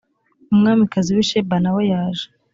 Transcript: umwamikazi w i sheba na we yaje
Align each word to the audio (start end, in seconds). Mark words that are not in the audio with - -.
umwamikazi 0.51 1.09
w 1.15 1.19
i 1.23 1.25
sheba 1.29 1.55
na 1.63 1.71
we 1.75 1.83
yaje 1.91 2.25